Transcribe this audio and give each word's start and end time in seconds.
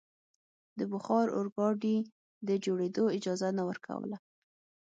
د 0.77 0.79
بخار 0.93 1.25
اورګاډي 1.37 1.97
د 2.47 2.49
جوړېدو 2.65 3.03
اجازه 3.17 3.47
نه 3.57 3.63
ورکوله. 3.69 4.17